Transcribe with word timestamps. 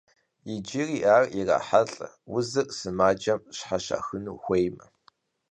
Иджыри 0.53 0.99
ар 1.15 1.25
ирахьэлӏэ 1.39 2.07
узыр 2.35 2.67
сымаджэм 2.77 3.39
щхьэщахыну 3.57 4.37
хуеймэ. 4.43 4.85